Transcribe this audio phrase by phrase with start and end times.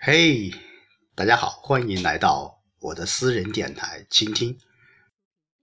[0.00, 0.52] 嘿，
[1.16, 4.56] 大家好，欢迎来到我的私人电台倾听。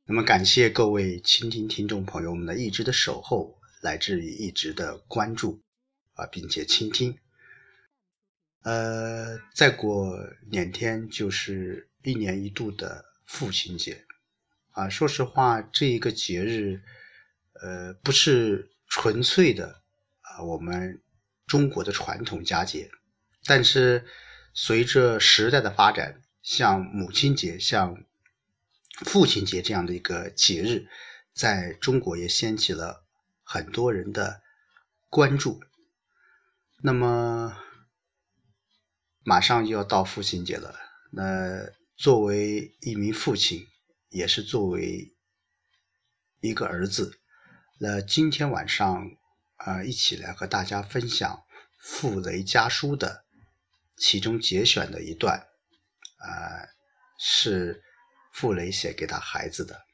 [0.05, 5.63] 那么，感谢各位倾听听众朋友们的一直的守候，来自于一直的关注
[6.15, 7.17] 啊，并且倾听。
[8.63, 10.19] 呃，再过
[10.51, 14.05] 两天就是一年一度的父亲节
[14.71, 14.89] 啊。
[14.89, 16.83] 说实话，这一个节日，
[17.61, 19.81] 呃，不是纯粹的
[20.19, 21.01] 啊，我们
[21.47, 22.91] 中国的传统佳节。
[23.47, 24.05] 但是，
[24.55, 28.03] 随着时代的发展，像母亲节、像
[29.05, 30.87] 父亲节这样的一个节日，
[31.31, 33.05] 在中国也掀起了
[33.43, 34.41] 很多人的
[35.09, 35.61] 关注。
[36.81, 37.55] 那么，
[39.23, 40.73] 马上就要到父亲节了。
[41.11, 43.67] 那作为一名父亲，
[44.09, 45.13] 也是作为
[46.41, 47.19] 一个儿子，
[47.79, 49.11] 那今天晚上
[49.57, 51.31] 啊，一起来和大家分享
[51.77, 53.24] 《傅雷家书》的。
[53.97, 55.39] 其中节选的一段，
[56.17, 56.67] 啊，
[57.19, 57.81] 是
[58.33, 59.85] 傅雷写给他孩子的。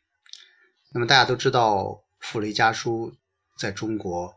[0.93, 1.83] 那么大家都知道，
[2.19, 3.11] 《傅雷家书》
[3.57, 4.35] 在中国，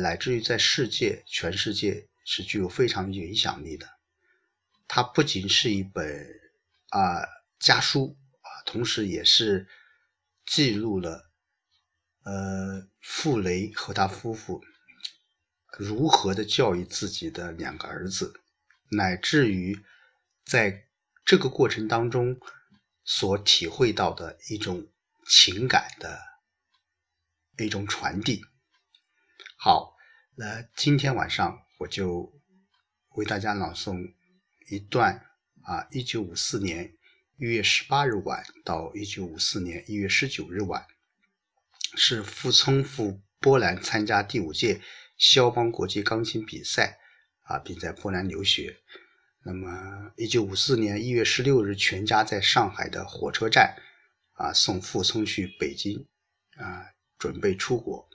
[0.00, 3.86] 乃至于在世界、全世界是具有非常影响力的。
[4.88, 6.26] 它不仅是一本
[6.90, 7.22] 啊
[7.60, 9.68] 家书啊，同时也是
[10.46, 11.30] 记录了
[12.24, 14.64] 呃傅雷和他夫妇
[15.78, 18.40] 如何的教育自己的两个儿子。
[18.90, 19.84] 乃至于
[20.44, 20.86] 在
[21.24, 22.38] 这个过程当中
[23.04, 24.88] 所体会到的一种
[25.28, 26.20] 情感的
[27.58, 28.44] 一种传递。
[29.56, 29.96] 好，
[30.36, 32.32] 那今天晚上我就
[33.16, 34.14] 为大家朗诵
[34.68, 35.26] 一段
[35.62, 36.96] 啊，一九五四年
[37.36, 40.86] 一月十八日晚到一九五四年一月十九日晚，
[41.96, 44.80] 是傅聪赴波兰参加第五届
[45.18, 47.00] 肖邦国际钢琴比赛。
[47.46, 48.76] 啊，并在波兰留学。
[49.44, 53.76] 那么，一九五四年一月十六日，全家在上海的火车站
[54.32, 56.04] 啊送傅聪去北京
[56.56, 58.08] 啊，准备出国。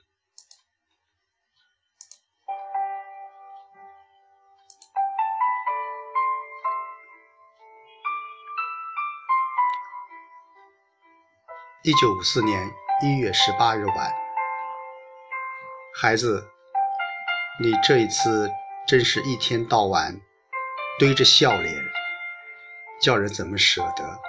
[11.84, 12.70] 一九五四年
[13.02, 14.14] 一月十八日晚，
[16.02, 16.46] 孩子，
[17.64, 18.52] 你这一次。
[18.88, 20.19] 真是一天到晚
[21.00, 21.84] 堆着笑脸，
[23.02, 24.19] 叫人怎么舍得？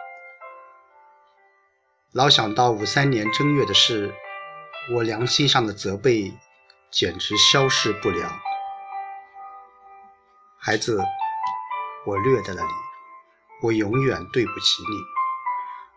[2.13, 4.15] 老想到五三年正月的事，
[4.95, 6.33] 我良心上的责备
[6.91, 8.31] 简直消逝不了。
[10.59, 11.03] 孩子，
[12.07, 12.69] 我虐待了你，
[13.63, 14.99] 我永远对不起你，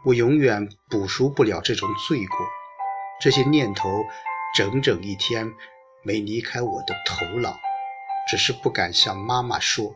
[0.06, 2.38] 我永远补赎不了这种罪过。
[3.22, 4.04] 这些念头
[4.56, 5.54] 整整一天
[6.02, 7.56] 没离开我的头脑。
[8.28, 9.96] 只是不敢向妈妈说，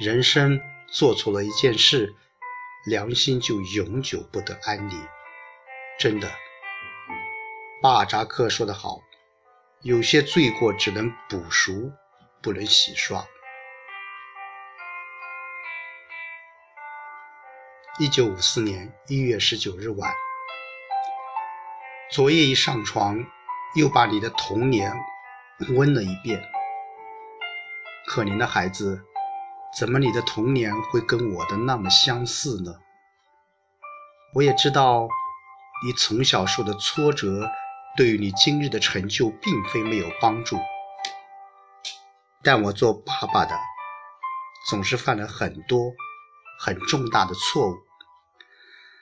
[0.00, 0.58] 人生
[0.90, 2.14] 做错了一件事，
[2.86, 5.06] 良心就永久不得安宁。
[5.98, 6.30] 真的，
[7.82, 8.98] 巴尔扎克说得好，
[9.82, 11.92] 有些罪过只能补赎，
[12.42, 13.22] 不能洗刷。
[17.98, 20.10] 一九五四年一月十九日晚，
[22.10, 23.22] 昨夜一上床，
[23.76, 24.90] 又把你的童年
[25.76, 26.42] 温了一遍。
[28.12, 29.02] 可怜的孩子，
[29.74, 32.74] 怎么你的童年会跟我的那么相似呢？
[34.34, 35.08] 我也知道，
[35.82, 37.50] 你从小受的挫折，
[37.96, 40.58] 对于你今日的成就并非没有帮助。
[42.42, 43.58] 但我做爸爸的，
[44.68, 45.80] 总是犯了很多
[46.60, 47.78] 很重大的错误。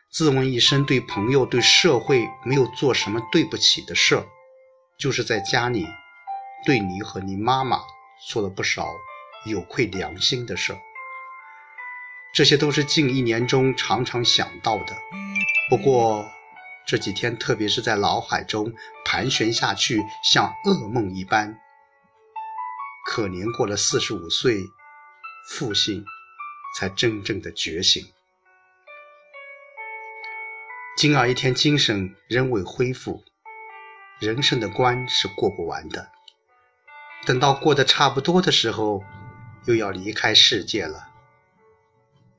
[0.09, 4.25] 自问一生，对朋友、对社会没有做什么对不起的事儿，
[4.97, 5.85] 就是在家里，
[6.65, 7.81] 对你和你妈妈。
[8.27, 8.87] 做了不少
[9.47, 10.79] 有愧良心的事儿，
[12.33, 14.97] 这些都是近一年中常常想到的。
[15.69, 16.31] 不过
[16.87, 18.73] 这几天，特别是在脑海中
[19.05, 21.59] 盘旋下去，像噩梦一般。
[23.07, 24.61] 可怜过了四十五岁，
[25.49, 26.05] 父亲
[26.77, 28.05] 才真正的觉醒。
[30.97, 33.25] 今儿一天精神仍未恢复，
[34.21, 36.13] 人生的关是过不完的。
[37.27, 39.05] 等到过得差不多的时候，
[39.67, 41.09] 又要离开世界了。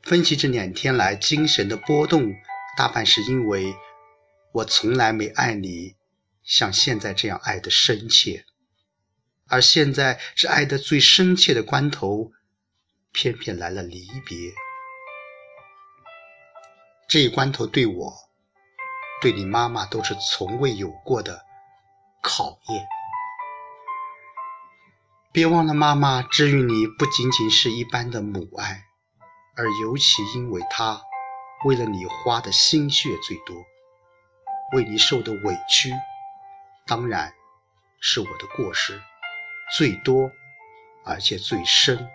[0.02, 2.34] 分析这两天来精神的波动，
[2.76, 3.76] 大半是因为
[4.52, 5.96] 我从来没爱你
[6.44, 8.44] 像现在这样爱的深切，
[9.48, 12.32] 而现在是爱的最深切的关头，
[13.12, 14.52] 偏偏来了离别。
[17.08, 18.14] 这一关头对我，
[19.22, 21.46] 对你妈妈都是从未有过的
[22.24, 23.01] 考验。
[25.34, 28.84] 别忘了，妈妈治愈你不仅仅是一般的母爱，
[29.56, 31.02] 而尤其因为她
[31.64, 33.56] 为了你花的心血最多，
[34.74, 35.90] 为你受的委屈，
[36.86, 37.34] 当然
[38.02, 39.02] 是我的过失
[39.78, 40.30] 最多，
[41.06, 42.10] 而且最深、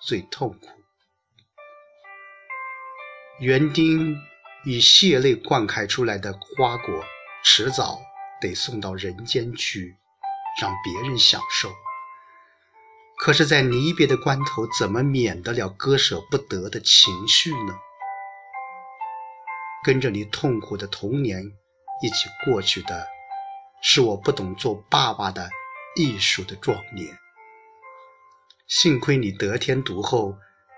[0.00, 0.68] 最痛苦。
[3.40, 4.16] 园丁
[4.64, 7.04] 以血泪灌溉出来的花果，
[7.42, 7.98] 迟早
[8.40, 9.96] 得送到人间去，
[10.62, 11.74] 让别人享受。
[13.18, 17.74] 可是，在离别的关头，怎么免得了割舍不得的情绪呢？
[19.84, 21.42] 跟着你痛苦的童年
[22.02, 23.06] 一起过去的，
[23.82, 25.48] 是我不懂做爸爸的
[25.96, 27.18] 艺术的壮年。
[28.66, 30.36] 幸亏你得天独厚。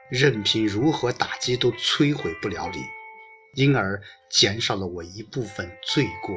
[0.09, 2.81] 任凭如何打击都摧毁不了你，
[3.55, 4.00] 因而
[4.31, 6.37] 减少了我一部分罪过。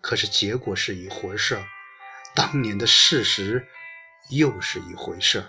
[0.00, 1.60] 可是结果是一回事，
[2.32, 3.66] 当年的事实
[4.30, 5.46] 又是一回事儿。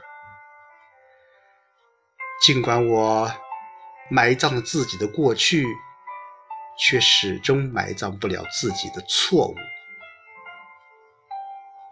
[2.41, 3.31] 尽管我
[4.09, 5.65] 埋葬了自己的过去，
[6.77, 9.55] 却始终埋葬不了自己的错误。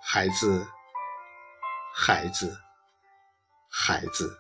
[0.04, 0.68] 孩子，
[1.94, 2.58] 孩子，
[3.72, 4.38] 孩子。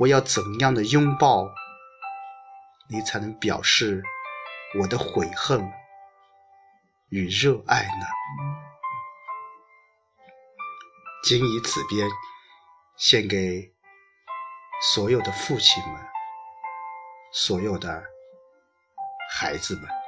[0.00, 1.46] 我要怎样的拥抱
[2.88, 4.02] 你，才能表示
[4.80, 5.70] 我的悔恨
[7.10, 8.49] 与热爱呢？
[11.22, 12.08] 谨以此边
[12.96, 13.72] 献给
[14.94, 16.02] 所有的父亲们，
[17.32, 18.02] 所有的
[19.30, 19.99] 孩子们。